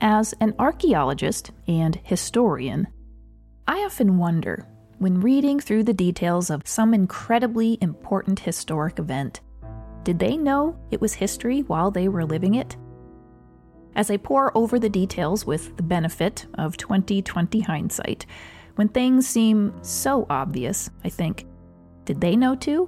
As 0.00 0.34
an 0.40 0.54
archaeologist 0.58 1.52
and 1.66 1.98
historian, 2.04 2.86
I 3.66 3.78
often 3.78 4.18
wonder, 4.18 4.66
when 4.98 5.20
reading 5.20 5.58
through 5.58 5.84
the 5.84 5.94
details 5.94 6.50
of 6.50 6.66
some 6.66 6.92
incredibly 6.92 7.78
important 7.80 8.40
historic 8.40 8.98
event, 8.98 9.40
did 10.04 10.18
they 10.18 10.36
know 10.36 10.76
it 10.90 11.00
was 11.00 11.14
history 11.14 11.62
while 11.62 11.90
they 11.90 12.08
were 12.08 12.26
living 12.26 12.54
it? 12.56 12.76
As 13.94 14.10
I 14.10 14.18
pore 14.18 14.56
over 14.56 14.78
the 14.78 14.90
details 14.90 15.46
with 15.46 15.74
the 15.78 15.82
benefit 15.82 16.46
of 16.54 16.76
2020 16.76 17.60
hindsight, 17.60 18.26
when 18.74 18.88
things 18.88 19.26
seem 19.26 19.72
so 19.82 20.26
obvious, 20.28 20.90
I 21.04 21.08
think, 21.08 21.46
did 22.04 22.20
they 22.20 22.36
know 22.36 22.54
too? 22.54 22.86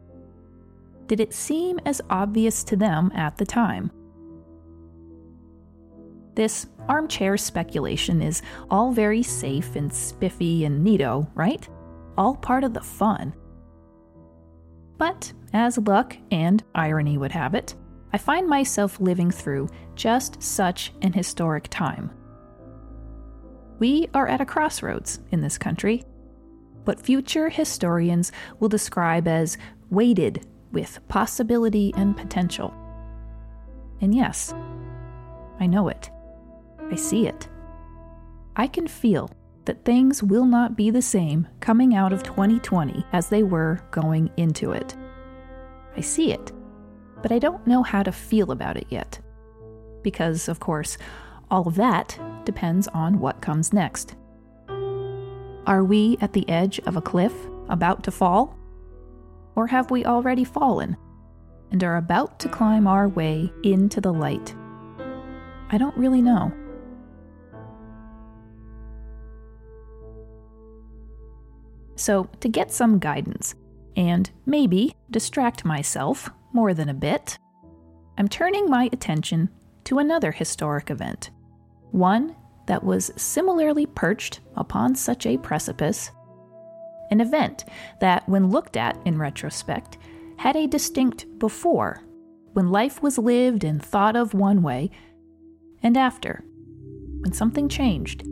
Did 1.07 1.21
it 1.21 1.33
seem 1.33 1.81
as 1.87 2.03
obvious 2.11 2.63
to 2.65 2.77
them 2.77 3.11
at 3.15 3.39
the 3.39 3.47
time? 3.47 3.91
This 6.39 6.69
armchair 6.89 7.37
speculation 7.37 8.23
is 8.23 8.43
all 8.71 8.93
very 8.93 9.25
safe 9.25 9.75
and 9.75 9.93
spiffy 9.93 10.65
and 10.65 10.87
neato, 10.87 11.29
right? 11.35 11.69
All 12.17 12.37
part 12.37 12.63
of 12.63 12.75
the 12.75 12.81
fun. 12.81 13.35
But, 14.99 15.33
as 15.53 15.79
luck 15.79 16.17
and 16.31 16.63
irony 16.77 17.19
would 17.19 17.33
have 17.33 17.57
it, 17.57 17.75
I 18.13 18.19
find 18.19 18.47
myself 18.47 19.01
living 19.01 19.33
through 19.33 19.69
just 19.97 20.41
such 20.41 20.93
an 21.03 21.13
historic 21.13 21.67
time. 21.71 22.13
We 23.81 24.09
are 24.15 24.29
at 24.29 24.41
a 24.41 24.47
crossroads 24.47 25.19
in 25.33 25.41
this 25.41 25.59
country, 25.59 26.05
what 26.85 27.03
future 27.03 27.49
historians 27.49 28.31
will 28.61 28.69
describe 28.69 29.27
as 29.27 29.59
weighted 29.91 30.47
with 30.71 31.01
possibility 31.09 31.93
and 31.97 32.17
potential. 32.17 32.73
And 34.01 34.15
yes, 34.15 34.55
I 35.59 35.67
know 35.67 35.89
it. 35.89 36.11
I 36.91 36.97
see 36.97 37.27
it. 37.27 37.49
I 38.57 38.67
can 38.67 38.87
feel 38.87 39.31
that 39.67 39.85
things 39.85 40.23
will 40.23 40.47
not 40.47 40.77
be 40.77 40.91
the 40.91 41.03
same 41.03 41.47
coming 41.61 41.95
out 41.95 42.13
of 42.13 42.23
2020 42.23 43.05
as 43.13 43.29
they 43.29 43.43
were 43.43 43.81
going 43.91 44.31
into 44.37 44.73
it. 44.73 44.97
I 45.97 46.01
see 46.01 46.33
it, 46.33 46.53
but 47.23 47.33
I 47.33 47.39
don't 47.39 47.67
know 47.67 47.83
how 47.83 48.03
to 48.03 48.13
feel 48.13 48.51
about 48.51 48.77
it 48.77 48.87
yet. 48.89 49.21
Because, 50.03 50.49
of 50.49 50.61
course, 50.61 50.97
all 51.51 51.69
of 51.69 51.75
that 51.75 52.19
depends 52.45 52.89
on 52.89 53.21
what 53.21 53.43
comes 53.43 53.73
next. 53.73 54.17
Are 55.67 55.85
we 55.85 56.17
at 56.23 56.33
the 56.33 56.49
edge 56.49 56.81
of 56.81 56.97
a 56.97 57.03
cliff, 57.03 57.35
about 57.69 58.03
to 58.05 58.11
fall? 58.11 58.57
Or 59.55 59.67
have 59.67 59.91
we 59.91 60.07
already 60.07 60.45
fallen 60.45 60.97
and 61.71 61.85
are 61.85 61.97
about 61.97 62.39
to 62.41 62.49
climb 62.49 62.87
our 62.87 63.07
way 63.07 63.53
into 63.63 64.01
the 64.01 64.13
light? 64.13 64.55
I 65.71 65.77
don't 65.77 65.97
really 65.99 66.23
know. 66.23 66.51
So, 71.99 72.29
to 72.41 72.49
get 72.49 72.71
some 72.71 73.01
guidance, 73.01 73.57
and 73.97 74.31
maybe 74.47 74.95
distract 75.11 75.65
myself 75.65 76.31
more 76.53 76.73
than 76.73 76.89
a 76.89 76.95
bit, 76.95 77.39
I'm 78.17 78.29
turning 78.29 78.71
my 78.71 78.89
attention 78.93 79.51
to 79.83 79.99
another 79.99 80.31
historic 80.31 80.91
event, 80.93 81.31
one 81.91 82.37
that 82.67 82.85
was 82.85 83.11
similarly 83.17 83.85
perched 83.85 84.39
upon 84.57 84.95
such 84.95 85.27
a 85.27 85.39
precipice. 85.39 86.13
An 87.11 87.21
event 87.21 87.65
that, 88.01 88.29
when 88.29 88.49
looked 88.49 88.77
at 88.77 88.97
in 89.05 89.19
retrospect, 89.19 89.99
had 90.37 90.55
a 90.55 90.69
distinct 90.69 91.27
before, 91.41 92.05
when 92.53 92.71
life 92.71 93.03
was 93.03 93.19
lived 93.19 93.65
and 93.65 93.83
thought 93.83 94.15
of 94.15 94.35
one 94.35 94.63
way, 94.63 94.93
and 95.83 95.97
after, 95.97 96.45
when 97.23 97.33
something 97.33 97.69
changed, 97.69 98.23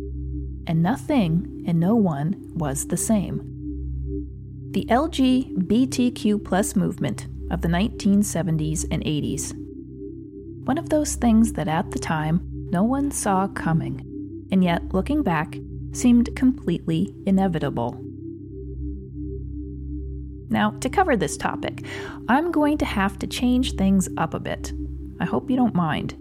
and 0.68 0.84
nothing 0.84 1.64
and 1.66 1.80
no 1.80 1.96
one 1.96 2.36
was 2.54 2.86
the 2.86 2.96
same 2.96 3.55
the 4.76 4.84
LGBTQ 4.90 6.76
movement 6.76 7.28
of 7.50 7.62
the 7.62 7.68
1970s 7.68 8.84
and 8.90 9.02
80s. 9.04 9.54
One 10.66 10.76
of 10.76 10.90
those 10.90 11.14
things 11.14 11.54
that 11.54 11.66
at 11.66 11.92
the 11.92 11.98
time 11.98 12.46
no 12.70 12.82
one 12.82 13.10
saw 13.10 13.48
coming, 13.48 14.46
and 14.52 14.62
yet 14.62 14.92
looking 14.92 15.22
back 15.22 15.56
seemed 15.92 16.36
completely 16.36 17.14
inevitable. 17.24 17.98
Now, 20.50 20.72
to 20.72 20.90
cover 20.90 21.16
this 21.16 21.38
topic, 21.38 21.86
I'm 22.28 22.52
going 22.52 22.76
to 22.76 22.84
have 22.84 23.18
to 23.20 23.26
change 23.26 23.76
things 23.76 24.10
up 24.18 24.34
a 24.34 24.40
bit. 24.40 24.74
I 25.18 25.24
hope 25.24 25.48
you 25.48 25.56
don't 25.56 25.74
mind. 25.74 26.18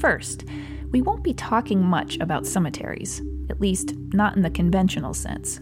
First, 0.00 0.44
we 0.92 1.02
won't 1.02 1.24
be 1.24 1.34
talking 1.34 1.82
much 1.82 2.16
about 2.20 2.46
cemeteries, 2.46 3.20
at 3.50 3.60
least 3.60 3.96
not 4.12 4.36
in 4.36 4.42
the 4.42 4.50
conventional 4.50 5.14
sense. 5.14 5.58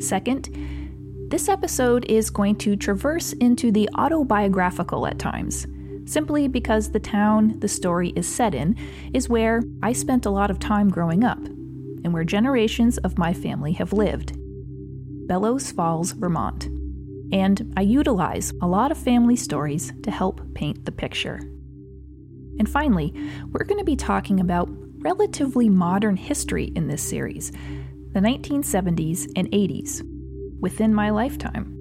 Second, 0.00 0.48
this 1.30 1.48
episode 1.48 2.04
is 2.06 2.30
going 2.30 2.56
to 2.56 2.76
traverse 2.76 3.32
into 3.34 3.72
the 3.72 3.88
autobiographical 3.96 5.06
at 5.06 5.18
times, 5.18 5.66
simply 6.04 6.48
because 6.48 6.90
the 6.90 7.00
town 7.00 7.58
the 7.60 7.68
story 7.68 8.10
is 8.10 8.28
set 8.28 8.54
in 8.54 8.76
is 9.14 9.28
where 9.28 9.62
I 9.82 9.92
spent 9.92 10.26
a 10.26 10.30
lot 10.30 10.50
of 10.50 10.58
time 10.58 10.90
growing 10.90 11.24
up, 11.24 11.38
and 11.38 12.12
where 12.12 12.24
generations 12.24 12.98
of 12.98 13.18
my 13.18 13.32
family 13.32 13.72
have 13.72 13.92
lived 13.92 14.32
Bellows 15.26 15.72
Falls, 15.72 16.12
Vermont. 16.12 16.66
And 17.32 17.72
I 17.76 17.80
utilize 17.80 18.52
a 18.60 18.66
lot 18.66 18.90
of 18.92 18.98
family 18.98 19.36
stories 19.36 19.92
to 20.02 20.10
help 20.10 20.54
paint 20.54 20.84
the 20.84 20.92
picture. 20.92 21.40
And 22.58 22.68
finally, 22.68 23.12
we're 23.50 23.64
going 23.64 23.80
to 23.80 23.84
be 23.84 23.96
talking 23.96 24.38
about 24.38 24.68
relatively 24.98 25.68
modern 25.68 26.16
history 26.16 26.66
in 26.76 26.88
this 26.88 27.02
series, 27.02 27.50
the 28.14 28.20
1970s 28.20 29.26
and 29.34 29.50
80s, 29.50 30.02
within 30.60 30.94
my 30.94 31.10
lifetime. 31.10 31.76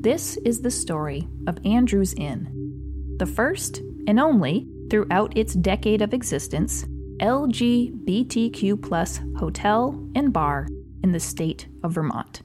This 0.00 0.36
is 0.44 0.60
the 0.60 0.70
story 0.70 1.26
of 1.48 1.58
Andrews 1.64 2.14
Inn, 2.14 3.16
the 3.18 3.26
first 3.26 3.82
and 4.06 4.20
only, 4.20 4.68
throughout 4.88 5.36
its 5.36 5.54
decade 5.54 6.02
of 6.02 6.14
existence, 6.14 6.84
LGBTQ 7.20 8.80
plus 8.80 9.20
hotel 9.38 10.08
and 10.14 10.32
bar 10.32 10.68
in 11.02 11.10
the 11.10 11.18
state 11.18 11.66
of 11.82 11.94
Vermont. 11.94 12.42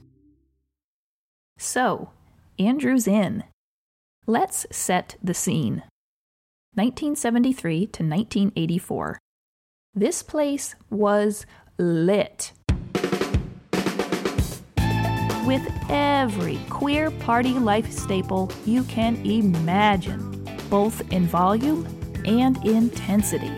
So, 1.58 2.10
Andrews 2.58 3.06
Inn. 3.06 3.44
Let's 4.26 4.66
set 4.72 5.16
the 5.22 5.34
scene. 5.34 5.84
1973 6.74 7.78
to 7.78 8.02
1984. 8.02 9.18
This 9.94 10.22
place 10.22 10.74
was 10.90 11.44
lit. 11.78 12.52
With 15.46 15.68
every 15.88 16.58
queer 16.70 17.10
party 17.10 17.52
life 17.54 17.90
staple 17.90 18.50
you 18.64 18.84
can 18.84 19.16
imagine, 19.26 20.44
both 20.70 21.00
in 21.12 21.26
volume 21.26 21.86
and 22.24 22.64
intensity. 22.64 23.50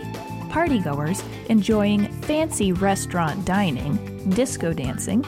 Partygoers 0.49 1.23
enjoying 1.49 2.07
fancy 2.23 2.71
restaurant 2.71 3.45
dining, 3.45 4.29
disco 4.31 4.73
dancing, 4.73 5.23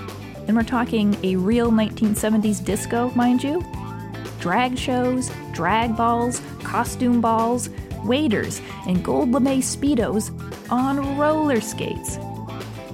and 0.47 0.55
we're 0.55 0.63
talking 0.63 1.15
a 1.23 1.35
real 1.35 1.69
1970s 1.69 2.63
disco, 2.63 3.11
mind 3.11 3.43
you. 3.43 3.63
Drag 4.39 4.77
shows, 4.77 5.29
drag 5.51 5.95
balls, 5.95 6.41
costume 6.63 7.21
balls, 7.21 7.69
waiters, 8.03 8.61
and 8.87 9.03
gold 9.03 9.31
lame 9.31 9.61
Speedos 9.61 10.31
on 10.71 11.17
roller 11.17 11.61
skates 11.61 12.17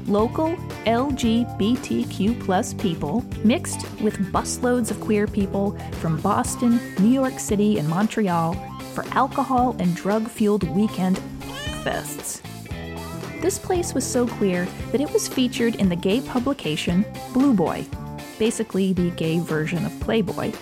local 0.08 0.56
LGBTQ 0.86 2.40
plus 2.44 2.74
people 2.74 3.24
mixed 3.44 3.90
with 4.02 4.18
busloads 4.32 4.92
of 4.92 5.00
queer 5.00 5.28
people 5.28 5.78
from 5.94 6.20
Boston, 6.22 6.80
New 7.00 7.10
York 7.10 7.40
City, 7.40 7.80
and 7.80 7.88
Montreal 7.88 8.54
for 8.94 9.06
alcohol 9.12 9.76
and 9.80 9.96
drug 9.96 10.28
fueled 10.28 10.64
weekend 10.76 11.20
fests. 11.84 12.42
This 13.42 13.60
place 13.60 13.94
was 13.94 14.06
so 14.06 14.28
queer 14.28 14.66
that 14.92 15.02
it 15.02 15.12
was 15.12 15.28
featured 15.28 15.76
in 15.76 15.90
the 15.90 15.96
gay 15.96 16.22
publication 16.22 17.06
Blue 17.34 17.54
Boy, 17.54 17.86
basically 18.40 18.94
the 18.94 19.10
gay 19.12 19.40
version 19.40 19.86
of 19.86 20.00
Playboy, 20.00 20.54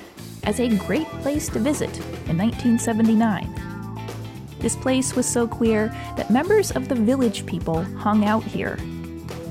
as 0.44 0.60
a 0.60 0.76
great 0.78 1.08
place 1.22 1.48
to 1.50 1.60
visit 1.60 1.96
in 2.28 2.38
1979. 2.38 3.54
This 4.60 4.76
place 4.76 5.16
was 5.16 5.26
so 5.26 5.48
queer 5.48 5.88
that 6.18 6.30
members 6.30 6.72
of 6.72 6.88
the 6.88 6.96
village 6.96 7.46
people 7.46 7.84
hung 7.84 8.26
out 8.26 8.44
here 8.44 8.78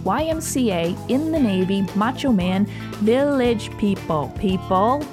YMCA 0.05 1.11
in 1.11 1.33
the 1.33 1.39
Navy, 1.39 1.87
Macho 1.95 2.33
Man, 2.33 2.67
Village 3.01 3.77
People. 3.79 4.33
People. 4.39 5.07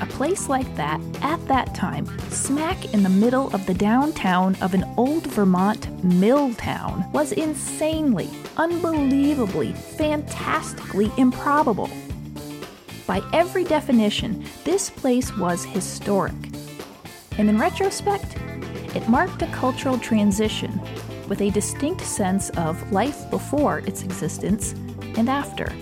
A 0.00 0.06
place 0.06 0.48
like 0.48 0.74
that, 0.76 1.00
at 1.20 1.46
that 1.48 1.74
time, 1.74 2.06
smack 2.30 2.94
in 2.94 3.02
the 3.02 3.08
middle 3.08 3.54
of 3.54 3.66
the 3.66 3.74
downtown 3.74 4.56
of 4.62 4.72
an 4.72 4.84
old 4.96 5.26
Vermont 5.26 6.04
mill 6.04 6.54
town, 6.54 7.04
was 7.12 7.32
insanely, 7.32 8.30
unbelievably, 8.56 9.72
fantastically 9.72 11.12
improbable. 11.18 11.90
By 13.06 13.22
every 13.32 13.64
definition, 13.64 14.44
this 14.64 14.88
place 14.88 15.36
was 15.36 15.64
historic. 15.64 16.34
And 17.36 17.48
in 17.48 17.58
retrospect, 17.58 18.36
It 18.94 19.08
marked 19.08 19.40
a 19.42 19.46
cultural 19.46 19.98
transition 19.98 20.80
with 21.30 21.40
a 21.40 21.50
distinct 21.50 22.02
sense 22.02 22.50
of 22.50 22.92
life 22.92 23.30
before 23.30 23.78
its 23.86 24.02
existence 24.02 24.72
and 25.16 25.30
after. 25.30 25.72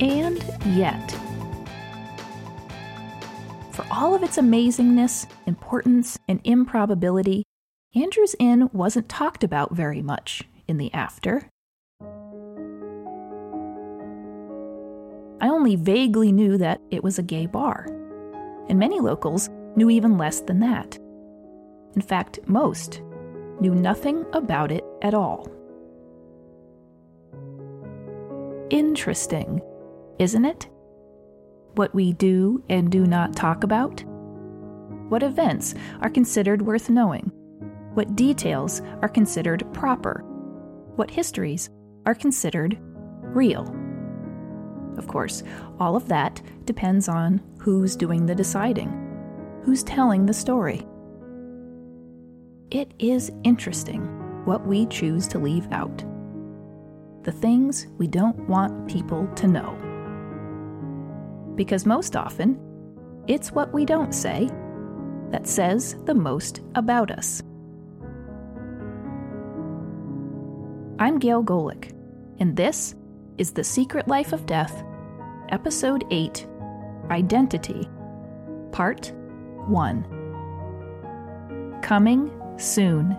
And 0.00 0.42
yet, 0.64 1.10
for 3.72 3.86
all 3.90 4.14
of 4.14 4.22
its 4.22 4.38
amazingness, 4.38 5.26
importance, 5.46 6.18
and 6.28 6.40
improbability, 6.44 7.44
Andrews 7.94 8.34
Inn 8.38 8.70
wasn't 8.72 9.08
talked 9.08 9.44
about 9.44 9.74
very 9.74 10.00
much 10.00 10.42
in 10.66 10.78
the 10.78 10.92
after. 10.94 11.48
I 15.38 15.48
only 15.48 15.76
vaguely 15.76 16.32
knew 16.32 16.56
that 16.56 16.80
it 16.90 17.04
was 17.04 17.18
a 17.18 17.22
gay 17.22 17.44
bar, 17.44 17.86
and 18.70 18.78
many 18.78 18.98
locals 18.98 19.50
knew 19.76 19.90
even 19.90 20.16
less 20.16 20.40
than 20.40 20.60
that. 20.60 20.96
In 21.94 22.00
fact, 22.00 22.38
most 22.46 23.02
knew 23.60 23.74
nothing 23.74 24.24
about 24.32 24.70
it 24.70 24.84
at 25.02 25.14
all. 25.14 25.48
Interesting, 28.70 29.60
isn't 30.18 30.44
it? 30.44 30.68
What 31.74 31.94
we 31.94 32.12
do 32.12 32.64
and 32.68 32.90
do 32.90 33.06
not 33.06 33.36
talk 33.36 33.62
about? 33.62 34.02
What 35.08 35.22
events 35.22 35.74
are 36.00 36.10
considered 36.10 36.62
worth 36.62 36.90
knowing? 36.90 37.30
What 37.94 38.16
details 38.16 38.82
are 39.02 39.08
considered 39.08 39.64
proper? 39.72 40.24
What 40.96 41.10
histories 41.10 41.70
are 42.06 42.14
considered 42.14 42.76
real? 43.22 43.62
Of 44.98 45.06
course, 45.06 45.42
all 45.78 45.94
of 45.94 46.08
that 46.08 46.42
depends 46.64 47.08
on 47.08 47.40
who's 47.58 47.94
doing 47.94 48.26
the 48.26 48.34
deciding, 48.34 48.90
who's 49.64 49.82
telling 49.82 50.26
the 50.26 50.34
story. 50.34 50.86
It 52.76 52.92
is 52.98 53.32
interesting 53.42 54.02
what 54.44 54.66
we 54.66 54.84
choose 54.84 55.26
to 55.28 55.38
leave 55.38 55.66
out. 55.72 56.04
The 57.22 57.32
things 57.32 57.86
we 57.96 58.06
don't 58.06 58.38
want 58.50 58.86
people 58.86 59.26
to 59.36 59.46
know. 59.46 59.74
Because 61.54 61.86
most 61.86 62.16
often, 62.16 62.60
it's 63.28 63.50
what 63.50 63.72
we 63.72 63.86
don't 63.86 64.12
say 64.12 64.50
that 65.30 65.46
says 65.46 65.96
the 66.04 66.14
most 66.14 66.60
about 66.74 67.10
us. 67.10 67.42
I'm 70.98 71.18
Gail 71.18 71.42
Golick, 71.42 71.92
and 72.40 72.54
this 72.54 72.94
is 73.38 73.52
The 73.52 73.64
Secret 73.64 74.06
Life 74.06 74.34
of 74.34 74.44
Death, 74.44 74.84
Episode 75.48 76.04
8 76.10 76.46
Identity, 77.10 77.88
Part 78.70 79.14
1. 79.66 81.78
Coming 81.82 82.35
soon. 82.58 83.16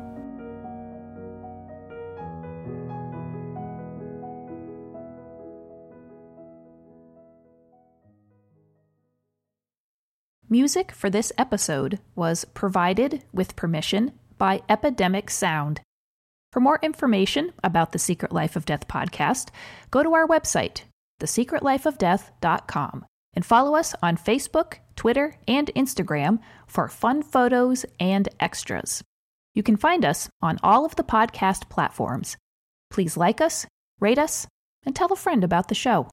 Music 10.49 10.93
for 10.93 11.09
this 11.09 11.33
episode 11.37 11.99
was 12.15 12.45
provided 12.45 13.21
with 13.33 13.57
permission 13.57 14.13
by 14.37 14.61
Epidemic 14.69 15.29
Sound. 15.29 15.81
For 16.53 16.61
more 16.61 16.79
information 16.81 17.51
about 17.63 17.91
the 17.91 17.99
Secret 17.99 18.31
Life 18.31 18.55
of 18.55 18.65
Death 18.65 18.87
podcast, 18.87 19.49
go 19.91 20.03
to 20.03 20.13
our 20.13 20.25
website, 20.25 20.83
thesecretlifeofdeath.com, 21.19 23.05
and 23.33 23.45
follow 23.45 23.75
us 23.75 23.93
on 24.01 24.15
Facebook, 24.15 24.75
Twitter, 24.95 25.35
and 25.49 25.69
Instagram 25.75 26.39
for 26.65 26.87
fun 26.87 27.23
photos 27.23 27.85
and 27.99 28.29
extras. 28.39 29.03
You 29.57 29.63
can 29.63 29.75
find 29.75 30.05
us 30.05 30.29
on 30.39 30.59
all 30.61 30.85
of 30.85 30.95
the 30.97 31.03
podcast 31.03 31.67
platforms. 31.67 32.37
Please 32.91 33.17
like 33.17 33.41
us, 33.41 33.65
rate 33.99 34.19
us, 34.19 34.45
and 34.85 34.95
tell 34.95 35.11
a 35.11 35.15
friend 35.15 35.43
about 35.43 35.67
the 35.67 35.73
show. 35.73 36.05